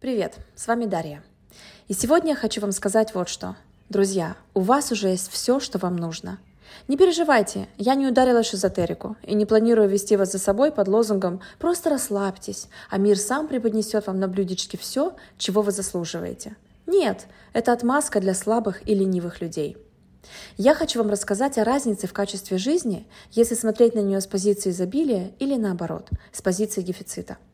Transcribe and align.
Привет, 0.00 0.36
с 0.54 0.68
вами 0.68 0.84
Дарья. 0.84 1.24
И 1.88 1.92
сегодня 1.92 2.30
я 2.30 2.36
хочу 2.36 2.60
вам 2.60 2.70
сказать 2.70 3.16
вот 3.16 3.28
что. 3.28 3.56
Друзья, 3.88 4.36
у 4.54 4.60
вас 4.60 4.92
уже 4.92 5.08
есть 5.08 5.28
все, 5.28 5.58
что 5.58 5.78
вам 5.78 5.96
нужно. 5.96 6.38
Не 6.86 6.96
переживайте, 6.96 7.66
я 7.78 7.96
не 7.96 8.06
ударилась 8.06 8.48
в 8.48 8.54
эзотерику 8.54 9.16
и 9.24 9.34
не 9.34 9.44
планирую 9.44 9.88
вести 9.88 10.16
вас 10.16 10.30
за 10.30 10.38
собой 10.38 10.70
под 10.70 10.86
лозунгом 10.86 11.40
«просто 11.58 11.90
расслабьтесь, 11.90 12.68
а 12.88 12.98
мир 12.98 13.18
сам 13.18 13.48
преподнесет 13.48 14.06
вам 14.06 14.20
на 14.20 14.28
блюдечке 14.28 14.78
все, 14.78 15.16
чего 15.36 15.62
вы 15.62 15.72
заслуживаете». 15.72 16.54
Нет, 16.86 17.26
это 17.52 17.72
отмазка 17.72 18.20
для 18.20 18.34
слабых 18.34 18.88
и 18.88 18.94
ленивых 18.94 19.40
людей. 19.40 19.78
Я 20.56 20.76
хочу 20.76 21.00
вам 21.00 21.10
рассказать 21.10 21.58
о 21.58 21.64
разнице 21.64 22.06
в 22.06 22.12
качестве 22.12 22.56
жизни, 22.56 23.08
если 23.32 23.56
смотреть 23.56 23.96
на 23.96 24.00
нее 24.00 24.20
с 24.20 24.28
позиции 24.28 24.70
изобилия 24.70 25.32
или 25.40 25.56
наоборот, 25.56 26.08
с 26.30 26.40
позиции 26.40 26.82
дефицита– 26.82 27.36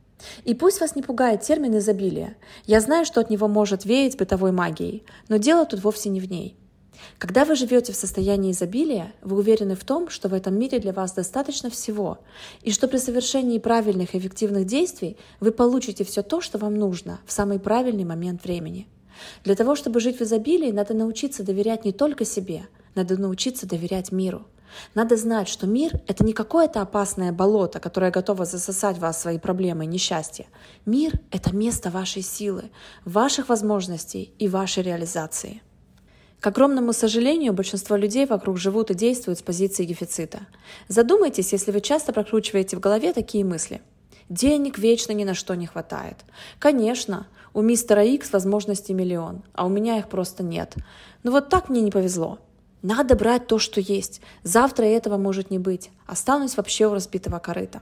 и 0.45 0.55
пусть 0.55 0.81
вас 0.81 0.97
не 0.97 1.03
пугает 1.03 1.43
термин 1.43 1.79
изобилия. 1.79 2.37
Я 2.67 2.81
знаю, 2.81 3.05
что 3.05 3.21
от 3.21 3.31
него 3.31 3.49
может 3.49 3.85
веять 3.85 4.17
бытовой 4.17 4.53
магией, 4.53 5.05
но 5.29 5.37
дело 5.37 5.67
тут 5.67 5.83
вовсе 5.83 6.09
не 6.09 6.21
в 6.21 6.31
ней. 6.31 6.57
Когда 7.19 7.45
вы 7.45 7.57
живете 7.57 7.93
в 7.93 7.97
состоянии 7.97 8.53
изобилия, 8.53 9.13
вы 9.23 9.39
уверены 9.39 9.75
в 9.75 9.85
том, 9.85 10.09
что 10.09 10.29
в 10.29 10.35
этом 10.35 10.59
мире 10.59 10.79
для 10.79 10.93
вас 10.93 11.13
достаточно 11.13 11.71
всего, 11.71 12.19
и 12.63 12.71
что 12.71 12.89
при 12.89 12.99
совершении 12.99 13.59
правильных 13.59 14.15
и 14.15 14.19
эффективных 14.19 14.67
действий 14.67 15.17
вы 15.41 15.51
получите 15.51 16.05
все 16.05 16.23
то, 16.23 16.41
что 16.41 16.59
вам 16.59 16.75
нужно 16.75 17.21
в 17.27 17.33
самый 17.33 17.59
правильный 17.59 18.05
момент 18.05 18.45
времени. 18.45 18.87
Для 19.45 19.55
того, 19.55 19.77
чтобы 19.77 20.01
жить 20.01 20.19
в 20.19 20.23
изобилии, 20.23 20.73
надо 20.73 20.95
научиться 20.95 21.45
доверять 21.45 21.85
не 21.85 21.93
только 21.93 22.25
себе, 22.25 22.63
надо 22.95 23.17
научиться 23.17 23.67
доверять 23.67 24.13
миру– 24.13 24.47
надо 24.95 25.17
знать, 25.17 25.49
что 25.49 25.67
мир— 25.67 26.01
это 26.07 26.25
не 26.25 26.33
какое-то 26.33 26.81
опасное 26.81 27.33
болото, 27.33 27.81
которое 27.81 28.11
готово 28.11 28.45
засосать 28.45 28.99
вас 28.99 29.21
свои 29.21 29.39
проблемы 29.39 29.85
и 29.85 29.89
несчастья. 29.89 30.47
Мир— 30.87 31.13
это 31.31 31.55
место 31.55 31.91
вашей 31.91 32.23
силы, 32.23 32.71
ваших 33.05 33.49
возможностей 33.49 34.35
и 34.39 34.49
вашей 34.49 34.83
реализации. 34.83 35.63
К 36.41 36.49
огромному 36.49 36.93
сожалению, 36.93 37.55
большинство 37.55 37.97
людей 37.97 38.27
вокруг 38.27 38.59
живут 38.59 38.91
и 38.91 38.95
действуют 38.95 39.39
с 39.39 39.43
позиции 39.43 39.87
дефицита. 39.87 40.41
Задумайтесь, 40.89 41.53
если 41.53 41.73
вы 41.73 41.81
часто 41.81 42.13
прокручиваете 42.13 42.77
в 42.77 42.81
голове 42.81 43.15
такие 43.15 43.45
мысли. 43.45 43.81
Денег 44.29 44.79
вечно 44.79 45.13
ни 45.13 45.25
на 45.25 45.35
что 45.35 45.55
не 45.55 45.67
хватает. 45.67 46.19
Конечно, 46.59 47.27
у 47.55 47.63
мистера 47.63 48.05
Икс 48.05 48.33
возможностей 48.33 48.93
миллион, 48.93 49.43
а 49.55 49.65
у 49.65 49.69
меня 49.69 49.99
их 49.99 50.09
просто 50.09 50.43
нет. 50.43 50.75
Но 51.23 51.31
вот 51.31 51.49
так 51.49 51.69
мне 51.69 51.81
не 51.81 51.91
повезло. 51.91 52.39
Надо 52.85 53.17
брать 53.17 53.47
то, 53.47 53.59
что 53.59 53.81
есть. 53.81 54.21
Завтра 54.43 54.85
этого 54.85 55.17
может 55.17 55.51
не 55.51 55.59
быть. 55.59 55.91
Останусь 56.07 56.59
вообще 56.59 56.87
у 56.87 56.93
разбитого 56.93 57.39
корыта. 57.39 57.81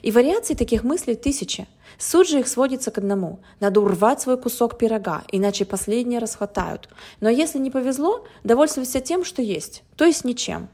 И 0.00 0.12
вариаций 0.12 0.54
таких 0.54 0.84
мыслей 0.84 1.16
тысячи. 1.16 1.66
Суть 1.98 2.28
же 2.28 2.38
их 2.38 2.46
сводится 2.46 2.92
к 2.92 2.98
одному. 2.98 3.40
Надо 3.58 3.80
урвать 3.80 4.20
свой 4.20 4.40
кусок 4.40 4.78
пирога, 4.78 5.24
иначе 5.32 5.64
последние 5.64 6.20
расхватают. 6.20 6.88
Но 7.20 7.28
если 7.28 7.58
не 7.58 7.72
повезло, 7.72 8.24
довольствуйся 8.44 9.00
тем, 9.00 9.24
что 9.24 9.42
есть, 9.42 9.82
то 9.96 10.04
есть 10.04 10.24
ничем. 10.24 10.68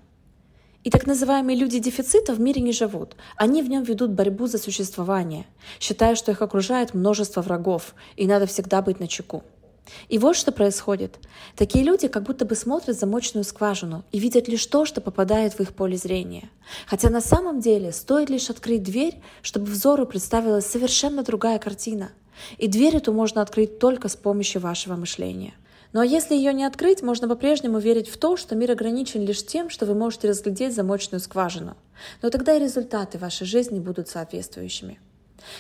И 0.83 0.91
так 0.91 1.07
называемые 1.07 1.57
люди 1.57 1.79
дефицита 1.79 2.35
в 2.35 2.41
мире 2.41 2.61
не 2.61 2.73
живут. 2.73 3.17
Они 3.37 3.63
в 3.63 3.71
нем 3.71 3.83
ведут 3.83 4.11
борьбу 4.11 4.47
за 4.47 4.59
существование, 4.59 5.47
считая, 5.81 6.17
что 6.17 6.33
их 6.33 6.43
окружает 6.43 6.93
множество 6.93 7.41
врагов, 7.41 7.95
и 8.17 8.27
надо 8.27 8.45
всегда 8.45 8.83
быть 8.83 9.01
на 9.01 9.09
чеку. 9.09 9.43
И 10.09 10.19
вот 10.19 10.37
что 10.37 10.53
происходит. 10.53 11.19
Такие 11.57 11.85
люди 11.85 12.09
как 12.09 12.23
будто 12.23 12.45
бы 12.45 12.55
смотрят 12.55 12.99
замочную 12.99 13.45
скважину 13.45 14.05
и 14.13 14.19
видят 14.19 14.49
лишь 14.49 14.67
то, 14.67 14.85
что 14.85 15.01
попадает 15.01 15.55
в 15.55 15.61
их 15.61 15.75
поле 15.75 15.97
зрения. 15.97 16.51
Хотя 16.87 17.11
на 17.11 17.21
самом 17.21 17.61
деле 17.61 17.93
стоит 17.93 18.31
лишь 18.31 18.51
открыть 18.51 18.83
дверь, 18.83 19.21
чтобы 19.43 19.67
взору 19.67 20.07
представилась 20.07 20.67
совершенно 20.67 21.23
другая 21.23 21.59
картина. 21.59 22.13
И 22.59 22.67
дверь 22.67 22.97
эту 22.97 23.13
можно 23.13 23.43
открыть 23.43 23.79
только 23.79 24.09
с 24.09 24.17
помощью 24.17 24.61
вашего 24.61 24.97
мышления. 24.97 25.55
Ну 25.93 26.01
а 26.01 26.07
если 26.07 26.35
ее 26.35 26.53
не 26.53 26.65
открыть, 26.65 27.03
можно 27.03 27.29
по-прежнему 27.29 27.79
верить 27.79 28.09
в 28.09 28.17
то, 28.17 28.37
что 28.37 28.57
мир 28.57 28.73
ограничен 28.73 29.25
лишь 29.25 29.47
тем, 29.47 29.71
что 29.71 29.87
вы 29.87 29.95
можете 29.95 30.29
разглядеть 30.29 30.75
замочную 30.75 31.21
скважину. 31.21 31.77
Но 32.21 32.31
тогда 32.31 32.57
и 32.57 32.61
результаты 32.61 33.17
вашей 33.19 33.47
жизни 33.47 33.79
будут 33.79 34.09
соответствующими. 34.09 34.99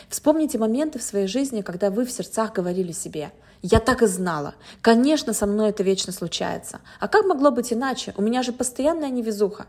Вспомните 0.09 0.59
моменты 0.59 0.99
в 0.99 1.03
своей 1.03 1.27
жизни, 1.27 1.63
когда 1.63 1.91
вы 1.91 2.05
в 2.05 2.11
сердцах 2.11 2.53
говорили 2.53 2.93
себе 2.93 3.33
«Я 3.63 3.81
так 3.81 4.03
и 4.03 4.07
знала. 4.07 4.55
Конечно, 4.83 5.33
со 5.33 5.47
мной 5.47 5.71
это 5.71 5.83
вечно 5.83 6.13
случается. 6.13 6.81
А 7.01 7.09
как 7.09 7.25
могло 7.25 7.51
быть 7.51 7.73
иначе? 7.73 8.13
У 8.17 8.23
меня 8.23 8.43
же 8.43 8.53
постоянная 8.53 9.11
невезуха». 9.11 9.67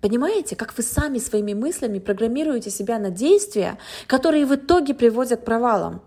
Понимаете, 0.00 0.54
как 0.54 0.76
вы 0.76 0.82
сами 0.82 1.18
своими 1.18 1.54
мыслями 1.54 1.98
программируете 1.98 2.68
себя 2.70 2.98
на 2.98 3.08
действия, 3.10 3.78
которые 4.06 4.44
в 4.44 4.54
итоге 4.54 4.92
приводят 4.92 5.40
к 5.40 5.44
провалам? 5.44 6.02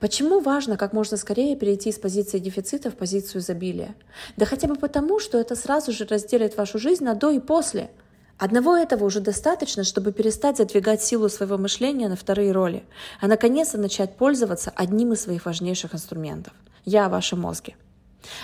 Почему 0.00 0.40
важно 0.40 0.76
как 0.76 0.92
можно 0.92 1.16
скорее 1.16 1.56
перейти 1.56 1.88
из 1.88 1.98
позиции 1.98 2.38
дефицита 2.38 2.90
в 2.90 2.94
позицию 2.94 3.40
изобилия? 3.40 3.94
Да 4.36 4.44
хотя 4.44 4.68
бы 4.68 4.76
потому, 4.76 5.18
что 5.18 5.38
это 5.38 5.56
сразу 5.56 5.92
же 5.92 6.04
разделит 6.04 6.58
вашу 6.58 6.78
жизнь 6.78 7.04
на 7.04 7.14
до 7.14 7.30
и 7.30 7.40
после– 7.40 7.90
Одного 8.38 8.76
этого 8.76 9.04
уже 9.04 9.20
достаточно, 9.20 9.84
чтобы 9.84 10.12
перестать 10.12 10.56
задвигать 10.56 11.02
силу 11.02 11.28
своего 11.28 11.58
мышления 11.58 12.08
на 12.08 12.16
вторые 12.16 12.52
роли, 12.52 12.84
а 13.20 13.28
наконец-то 13.28 13.78
начать 13.78 14.16
пользоваться 14.16 14.72
одним 14.74 15.12
из 15.12 15.22
своих 15.22 15.46
важнейших 15.46 15.94
инструментов– 15.94 16.52
я 16.84 17.06
о 17.06 17.08
вашем 17.08 17.40
мозге. 17.40 17.76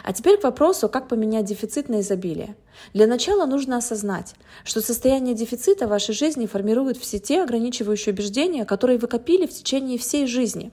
А 0.04 0.12
теперь 0.12 0.38
к 0.38 0.44
вопросу, 0.44 0.88
как 0.88 1.08
поменять 1.08 1.44
дефицит 1.44 1.88
на 1.88 2.00
изобилие. 2.00 2.56
Для 2.94 3.06
начала 3.06 3.46
нужно 3.46 3.76
осознать, 3.76 4.34
что 4.64 4.80
состояние 4.80 5.34
дефицита 5.34 5.86
в 5.86 5.90
вашей 5.90 6.14
жизни 6.14 6.46
формирует 6.46 6.96
все 6.96 7.18
те 7.18 7.42
ограничивающие 7.42 8.12
убеждения, 8.12 8.64
которые 8.64 8.98
вы 8.98 9.06
копили 9.06 9.46
в 9.46 9.52
течение 9.52 9.98
всей 9.98 10.26
жизни. 10.26 10.72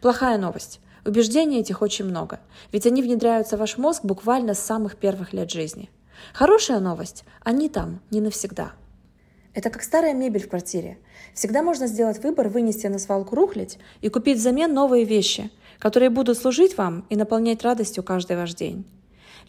Плохая 0.00 0.38
новость. 0.38 0.80
Убеждений 1.06 1.60
этих 1.60 1.82
очень 1.82 2.06
много, 2.06 2.40
ведь 2.72 2.86
они 2.86 3.02
внедряются 3.02 3.56
в 3.56 3.60
ваш 3.60 3.76
мозг 3.76 4.04
буквально 4.04 4.54
с 4.54 4.60
самых 4.60 4.96
первых 4.96 5.32
лет 5.32 5.50
жизни– 5.50 5.90
Хорошая 6.32 6.80
новость– 6.80 7.24
они 7.44 7.68
там 7.68 8.00
не 8.10 8.20
навсегда. 8.20 8.72
Это 9.54 9.70
как 9.70 9.82
старая 9.82 10.14
мебель 10.14 10.42
в 10.42 10.48
квартире. 10.48 10.98
Всегда 11.32 11.62
можно 11.62 11.86
сделать 11.86 12.22
выбор 12.22 12.48
вынести 12.48 12.88
на 12.88 12.98
свалку 12.98 13.36
рухлядь 13.36 13.78
и 14.00 14.08
купить 14.08 14.38
взамен 14.38 14.74
новые 14.74 15.04
вещи, 15.04 15.50
которые 15.78 16.10
будут 16.10 16.38
служить 16.38 16.76
вам 16.76 17.06
и 17.08 17.16
наполнять 17.16 17.62
радостью 17.62 18.02
каждый 18.02 18.36
ваш 18.36 18.54
день. 18.54 18.84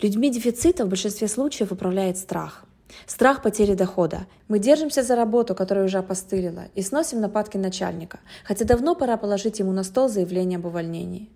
Людьми 0.01 0.29
дефицита 0.29 0.85
в 0.85 0.89
большинстве 0.89 1.27
случаев 1.27 1.71
управляет 1.71 2.17
страх. 2.17 2.65
Страх 3.07 3.41
потери 3.41 3.73
дохода. 3.73 4.27
Мы 4.47 4.59
держимся 4.59 5.01
за 5.01 5.15
работу, 5.15 5.55
которая 5.55 5.85
уже 5.85 5.97
опостылила, 5.97 6.65
и 6.75 6.81
сносим 6.81 7.19
нападки 7.19 7.57
начальника, 7.57 8.19
хотя 8.43 8.65
давно 8.65 8.93
пора 8.93 9.17
положить 9.17 9.59
ему 9.59 9.71
на 9.71 9.83
стол 9.83 10.07
заявление 10.07 10.57
об 10.57 10.65
увольнении. 10.65 11.29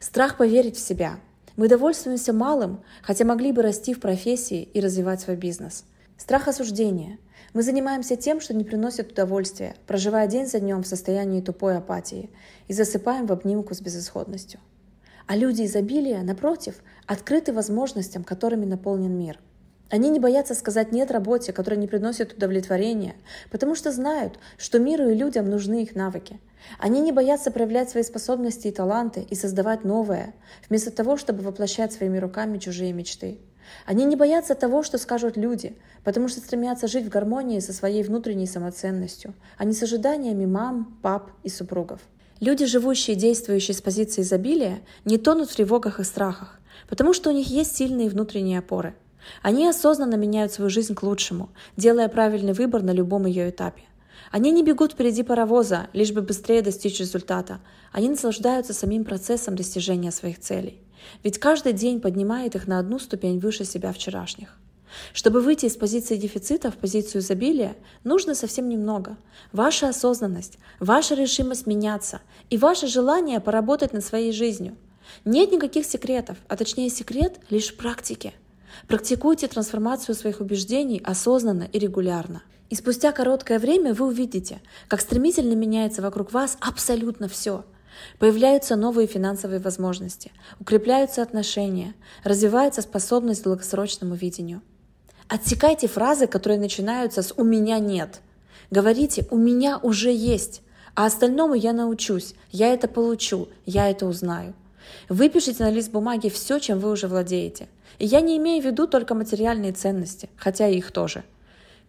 Страх 0.00 0.36
поверить 0.36 0.76
в 0.76 0.80
себя. 0.80 1.18
Мы 1.56 1.68
довольствуемся 1.68 2.34
малым, 2.34 2.82
хотя 3.02 3.24
могли 3.24 3.50
бы 3.50 3.62
расти 3.62 3.94
в 3.94 4.00
профессии 4.00 4.62
и 4.62 4.80
развивать 4.80 5.22
свой 5.22 5.36
бизнес. 5.36 5.84
Страх 6.18 6.48
осуждения. 6.48 7.18
Мы 7.54 7.62
занимаемся 7.62 8.16
тем, 8.16 8.40
что 8.40 8.52
не 8.52 8.62
приносит 8.62 9.12
удовольствия, 9.12 9.74
проживая 9.86 10.26
день 10.26 10.46
за 10.46 10.60
днем 10.60 10.82
в 10.82 10.86
состоянии 10.86 11.40
тупой 11.40 11.78
апатии 11.78 12.28
и 12.68 12.74
засыпаем 12.74 13.26
в 13.26 13.32
обнимку 13.32 13.74
с 13.74 13.80
безысходностью. 13.80 14.60
А 15.26 15.34
люди 15.34 15.64
изобилия, 15.64 16.22
напротив, 16.22 16.76
открыты 17.06 17.54
возможностям, 17.54 18.22
которыми 18.22 18.66
наполнен 18.66 19.16
мир. 19.16 19.40
Они 19.88 20.10
не 20.10 20.18
боятся 20.18 20.54
сказать 20.54 20.90
«нет» 20.90 21.12
работе, 21.12 21.52
которая 21.52 21.78
не 21.78 21.86
приносит 21.86 22.32
удовлетворения, 22.32 23.14
потому 23.52 23.76
что 23.76 23.92
знают, 23.92 24.38
что 24.58 24.80
миру 24.80 25.08
и 25.08 25.14
людям 25.14 25.48
нужны 25.48 25.84
их 25.84 25.94
навыки. 25.94 26.40
Они 26.80 27.00
не 27.00 27.12
боятся 27.12 27.52
проявлять 27.52 27.88
свои 27.90 28.02
способности 28.02 28.66
и 28.66 28.72
таланты 28.72 29.20
и 29.20 29.36
создавать 29.36 29.84
новое, 29.84 30.34
вместо 30.68 30.90
того, 30.90 31.16
чтобы 31.16 31.42
воплощать 31.42 31.92
своими 31.92 32.18
руками 32.18 32.58
чужие 32.58 32.92
мечты. 32.92 33.38
Они 33.84 34.04
не 34.04 34.16
боятся 34.16 34.56
того, 34.56 34.82
что 34.82 34.98
скажут 34.98 35.36
люди, 35.36 35.76
потому 36.02 36.26
что 36.26 36.40
стремятся 36.40 36.88
жить 36.88 37.06
в 37.06 37.08
гармонии 37.08 37.60
со 37.60 37.72
своей 37.72 38.02
внутренней 38.02 38.46
самоценностью, 38.46 39.34
а 39.56 39.64
не 39.64 39.72
с 39.72 39.82
ожиданиями 39.84 40.46
мам, 40.46 40.98
пап 41.00 41.30
и 41.44 41.48
супругов. 41.48 42.00
Люди, 42.40 42.66
живущие 42.66 43.16
и 43.16 43.20
действующие 43.20 43.74
с 43.76 43.80
позиции 43.80 44.22
изобилия, 44.22 44.80
не 45.04 45.16
тонут 45.16 45.50
в 45.50 45.56
тревогах 45.56 46.00
и 46.00 46.04
страхах, 46.04 46.60
потому 46.88 47.12
что 47.12 47.30
у 47.30 47.32
них 47.32 47.46
есть 47.46 47.76
сильные 47.76 48.08
внутренние 48.08 48.58
опоры– 48.58 48.96
они 49.42 49.68
осознанно 49.68 50.14
меняют 50.14 50.52
свою 50.52 50.70
жизнь 50.70 50.94
к 50.94 51.02
лучшему, 51.02 51.50
делая 51.76 52.08
правильный 52.08 52.52
выбор 52.52 52.82
на 52.82 52.92
любом 52.92 53.26
ее 53.26 53.50
этапе. 53.50 53.82
Они 54.30 54.50
не 54.50 54.62
бегут 54.62 54.92
впереди 54.92 55.22
паровоза, 55.22 55.88
лишь 55.92 56.12
бы 56.12 56.20
быстрее 56.20 56.62
достичь 56.62 57.00
результата. 57.00 57.60
Они 57.92 58.08
наслаждаются 58.08 58.72
самим 58.72 59.04
процессом 59.04 59.56
достижения 59.56 60.10
своих 60.10 60.40
целей. 60.40 60.80
Ведь 61.22 61.38
каждый 61.38 61.72
день 61.72 62.00
поднимает 62.00 62.56
их 62.56 62.66
на 62.66 62.78
одну 62.78 62.98
ступень 62.98 63.38
выше 63.38 63.64
себя 63.64 63.92
вчерашних. 63.92 64.58
Чтобы 65.12 65.40
выйти 65.40 65.66
из 65.66 65.76
позиции 65.76 66.16
дефицита 66.16 66.70
в 66.70 66.76
позицию 66.76 67.20
изобилия, 67.20 67.76
нужно 68.02 68.34
совсем 68.34 68.68
немного. 68.68 69.16
Ваша 69.52 69.88
осознанность, 69.88 70.58
ваша 70.80 71.14
решимость 71.14 71.66
меняться 71.66 72.20
и 72.50 72.56
ваше 72.56 72.86
желание 72.86 73.40
поработать 73.40 73.92
над 73.92 74.04
своей 74.04 74.32
жизнью. 74.32 74.76
Нет 75.24 75.52
никаких 75.52 75.86
секретов, 75.86 76.38
а 76.48 76.56
точнее 76.56 76.88
секрет 76.90 77.38
лишь 77.50 77.72
в 77.72 77.76
практике– 77.76 78.32
Практикуйте 78.88 79.48
трансформацию 79.48 80.14
своих 80.14 80.40
убеждений 80.40 81.00
осознанно 81.04 81.68
и 81.72 81.78
регулярно. 81.78 82.42
И 82.68 82.74
спустя 82.74 83.12
короткое 83.12 83.58
время 83.58 83.94
вы 83.94 84.06
увидите, 84.06 84.60
как 84.88 85.00
стремительно 85.00 85.54
меняется 85.54 86.02
вокруг 86.02 86.32
вас 86.32 86.56
абсолютно 86.60 87.28
все. 87.28 87.64
Появляются 88.18 88.76
новые 88.76 89.06
финансовые 89.06 89.60
возможности, 89.60 90.32
укрепляются 90.60 91.22
отношения, 91.22 91.94
развивается 92.24 92.82
способность 92.82 93.42
к 93.42 93.44
долгосрочному 93.44 94.14
видению. 94.14 94.62
Отсекайте 95.28 95.88
фразы, 95.88 96.26
которые 96.26 96.58
начинаются 96.58 97.22
с 97.22 97.32
«у 97.36 97.44
меня 97.44 97.78
нет». 97.78 98.20
Говорите 98.70 99.26
«у 99.30 99.36
меня 99.36 99.78
уже 99.78 100.12
есть», 100.12 100.62
а 100.94 101.06
остальному 101.06 101.54
я 101.54 101.72
научусь, 101.72 102.34
я 102.50 102.72
это 102.72 102.88
получу, 102.88 103.48
я 103.64 103.90
это 103.90 104.06
узнаю. 104.06 104.54
Выпишите 105.08 105.62
на 105.62 105.70
лист 105.70 105.90
бумаги 105.90 106.28
все, 106.28 106.58
чем 106.58 106.78
вы 106.78 106.90
уже 106.90 107.06
владеете. 107.06 107.68
И 107.98 108.06
я 108.06 108.20
не 108.20 108.36
имею 108.36 108.62
в 108.62 108.66
виду 108.66 108.86
только 108.86 109.14
материальные 109.14 109.72
ценности, 109.72 110.28
хотя 110.36 110.68
и 110.68 110.78
их 110.78 110.92
тоже. 110.92 111.24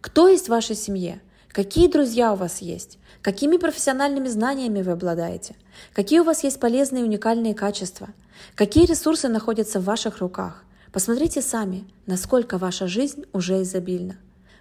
Кто 0.00 0.28
есть 0.28 0.46
в 0.46 0.50
вашей 0.50 0.76
семье? 0.76 1.20
Какие 1.48 1.88
друзья 1.88 2.32
у 2.32 2.36
вас 2.36 2.58
есть? 2.58 2.98
Какими 3.22 3.56
профессиональными 3.56 4.28
знаниями 4.28 4.82
вы 4.82 4.92
обладаете? 4.92 5.56
Какие 5.92 6.20
у 6.20 6.24
вас 6.24 6.44
есть 6.44 6.60
полезные 6.60 7.02
и 7.02 7.06
уникальные 7.06 7.54
качества? 7.54 8.08
Какие 8.54 8.86
ресурсы 8.86 9.28
находятся 9.28 9.80
в 9.80 9.84
ваших 9.84 10.18
руках? 10.18 10.64
Посмотрите 10.92 11.42
сами, 11.42 11.84
насколько 12.06 12.58
ваша 12.58 12.86
жизнь 12.86 13.24
уже 13.32 13.62
изобильна. 13.62 14.16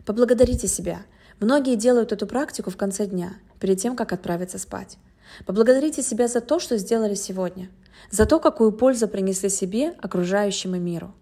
Поблагодарите 0.06 0.68
себя. 0.68 1.02
Многие 1.40 1.76
делают 1.76 2.12
эту 2.12 2.26
практику 2.26 2.72
в 2.72 2.78
конце 2.78 3.06
дня, 3.06 3.36
перед 3.60 3.80
тем, 3.80 3.96
как 3.96 4.12
отправиться 4.12 4.58
спать. 4.58 4.98
Поблагодарите 5.46 6.02
себя 6.02 6.28
за 6.28 6.42
то, 6.42 6.60
что 6.60 6.78
сделали 6.78 7.14
сегодня, 7.14 7.70
за 8.10 8.26
то, 8.26 8.40
какую 8.40 8.72
пользу 8.72 9.08
принесли 9.08 9.50
себе, 9.50 9.94
окружающему 10.02 10.78
миру, 10.78 11.14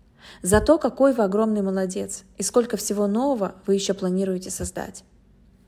за 0.41 0.61
то, 0.61 0.77
какой 0.77 1.13
вы 1.13 1.23
огромный 1.23 1.61
молодец 1.61 2.23
и 2.37 2.43
сколько 2.43 2.77
всего 2.77 3.07
нового 3.07 3.55
вы 3.65 3.75
еще 3.75 3.93
планируете 3.93 4.51
создать. 4.51 5.03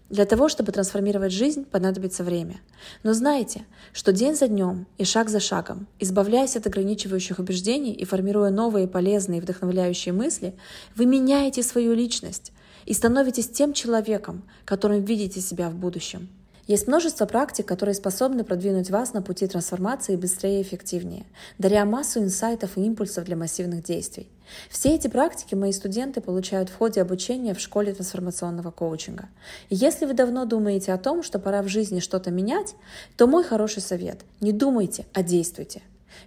Для 0.09 0.25
того, 0.25 0.47
чтобы 0.47 0.71
трансформировать 0.71 1.33
жизнь, 1.33 1.65
понадобится 1.65 2.23
время. 2.23 2.61
Но 3.03 3.13
знайте, 3.13 3.65
что 3.91 4.13
день 4.13 4.35
за 4.35 4.47
днем 4.47 4.87
и 4.97 5.03
шаг 5.03 5.27
за 5.29 5.41
шагом, 5.41 5.87
избавляясь 5.99 6.55
от 6.55 6.65
ограничивающих 6.65 7.39
убеждений 7.39 7.91
и 7.91 8.05
формируя 8.05 8.49
новые 8.49 8.87
полезные 8.87 9.39
и 9.39 9.41
вдохновляющие 9.41 10.13
мысли, 10.13 10.55
вы 10.95 11.05
меняете 11.05 11.61
свою 11.61 11.93
личность 11.93 12.53
и 12.85 12.93
становитесь 12.93 13.49
тем 13.49 13.73
человеком, 13.73 14.43
которым 14.63 15.03
видите 15.03 15.41
себя 15.41 15.69
в 15.69 15.75
будущем. 15.75 16.29
Есть 16.67 16.87
множество 16.87 17.25
практик, 17.25 17.65
которые 17.65 17.95
способны 17.95 18.43
продвинуть 18.43 18.89
вас 18.89 19.13
на 19.13 19.21
пути 19.21 19.47
трансформации 19.47 20.17
быстрее 20.17 20.59
и 20.59 20.63
эффективнее, 20.63 21.25
даря 21.57 21.85
массу 21.85 22.19
инсайтов 22.19 22.77
и 22.77 22.81
импульсов 22.81 23.23
для 23.23 23.37
массивных 23.37 23.83
действий. 23.83 24.27
Все 24.69 24.93
эти 24.93 25.07
практики 25.07 25.55
мои 25.55 25.71
студенты 25.71 26.19
получают 26.19 26.69
в 26.69 26.77
ходе 26.77 27.01
обучения 27.01 27.53
в 27.53 27.59
школе 27.61 27.93
трансформационного 27.93 28.71
коучинга. 28.71 29.29
И 29.69 29.75
если 29.75 30.05
вы 30.05 30.13
давно 30.13 30.43
думаете 30.43 30.91
о 30.91 30.97
том, 30.97 31.23
что 31.23 31.39
пора 31.39 31.61
в 31.61 31.69
жизни 31.69 32.01
что-то 32.01 32.31
менять, 32.31 32.75
то 33.15 33.27
мой 33.27 33.45
хороший 33.45 33.81
совет– 33.81 34.19
не 34.41 34.51
думайте, 34.51 35.05
а 35.13 35.23
действуйте. 35.23 35.81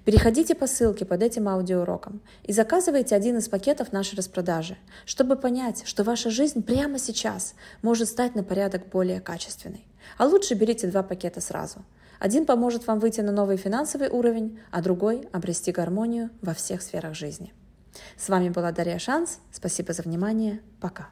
Переходите 0.04 0.54
по 0.54 0.66
ссылке 0.66 1.04
под 1.04 1.22
этим 1.22 1.48
аудиоуроком 1.48 2.20
и 2.42 2.52
заказывайте 2.52 3.14
один 3.14 3.38
из 3.38 3.48
пакетов 3.48 3.92
нашей 3.92 4.16
распродажи, 4.16 4.76
чтобы 5.04 5.36
понять, 5.36 5.82
что 5.86 6.04
ваша 6.04 6.30
жизнь 6.30 6.62
прямо 6.62 6.98
сейчас 6.98 7.54
может 7.82 8.08
стать 8.08 8.34
на 8.34 8.42
порядок 8.42 8.88
более 8.88 9.20
качественной. 9.20 9.86
А 10.18 10.26
лучше 10.26 10.54
берите 10.54 10.86
два 10.86 11.02
пакета 11.02 11.40
сразу. 11.40 11.84
Один 12.18 12.44
поможет 12.44 12.86
вам 12.86 12.98
выйти 12.98 13.22
на 13.22 13.32
новый 13.32 13.56
финансовый 13.56 14.08
уровень, 14.08 14.60
а 14.70 14.82
другой– 14.82 15.28
обрести 15.32 15.72
гармонию 15.72 16.30
во 16.42 16.52
всех 16.52 16.82
сферах 16.82 17.14
жизни. 17.14 17.54
С 18.16 18.28
вами 18.28 18.50
была 18.50 18.72
Дарья 18.72 18.98
Шанс. 18.98 19.40
Спасибо 19.50 19.92
за 19.92 20.02
внимание. 20.02 20.60
Пока. 20.80 21.08